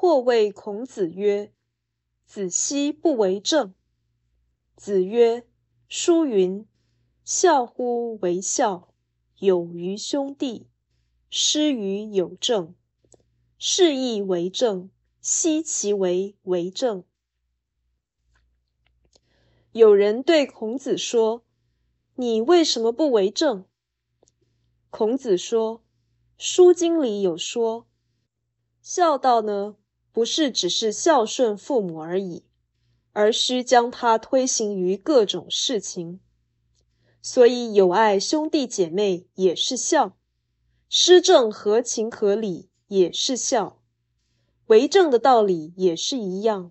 [0.00, 1.52] 或谓孔子曰
[2.24, 3.74] ：“子奚不为政？”
[4.76, 5.44] 子曰
[5.90, 6.64] ：“书云
[7.24, 8.94] ：‘孝乎为孝，
[9.38, 10.68] 有于兄弟，
[11.30, 12.76] 失于有政。’
[13.58, 14.88] 是亦为政，
[15.20, 17.02] 奚其为为政？”
[19.74, 21.42] 有人对孔子说
[22.14, 23.64] ：“你为什么不为政？”
[24.90, 25.78] 孔子说
[26.44, 27.88] ：“《书经》里有说，
[28.80, 29.74] 孝道呢，
[30.12, 32.42] 不是只是孝顺父母而已，
[33.12, 36.20] 而需将它推行于各种事情。
[37.20, 40.16] 所以友爱兄弟姐妹也是孝，
[40.88, 43.80] 施政合情合理也是孝，
[44.66, 46.70] 为政的道理也是一样。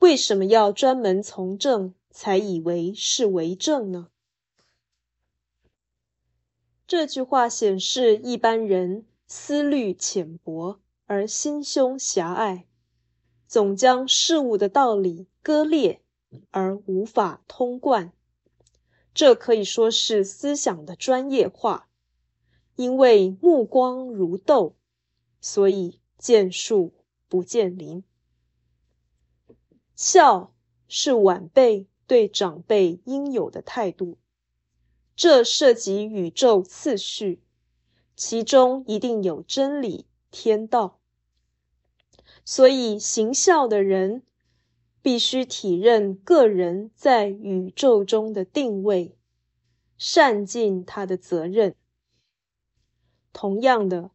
[0.00, 4.08] 为什么要专门从政，才以为是为政呢？”
[6.88, 12.68] 这句话显示一般人思虑浅薄而心胸狭隘，
[13.48, 16.02] 总将事物的道理割裂
[16.52, 18.12] 而无法通贯。
[19.12, 21.88] 这可以说是思想的专业化。
[22.76, 24.76] 因为目光如豆，
[25.40, 26.94] 所以见树
[27.28, 28.04] 不见林。
[29.96, 30.54] 孝
[30.86, 34.16] 是晚辈对长辈应有的态度。
[35.16, 37.42] 这涉及宇宙次序，
[38.14, 40.98] 其中一定有真理天道。
[42.52, 44.24] 所以行孝的人
[45.02, 49.16] 必须体认个人在宇宙中的定位，
[49.96, 51.76] 善尽他的责任。
[53.32, 54.10] 同样的，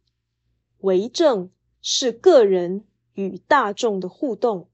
[0.80, 1.48] 为政
[1.80, 2.84] 是个人
[3.14, 4.68] 与大众的互动，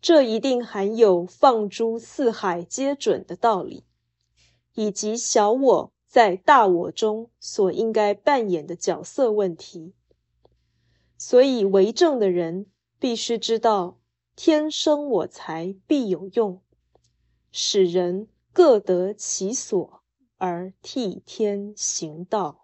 [0.00, 3.82] 这一定含有放诸四海皆准的道理。
[4.74, 9.94] 以及小我在大我中所应该扮演的角色问题，
[11.24, 12.66] 所以为政的人
[12.98, 14.00] 必须知道
[14.34, 16.60] “天生我材必有用”，
[17.52, 20.02] 使人各得其所
[20.38, 22.61] 而替天行道。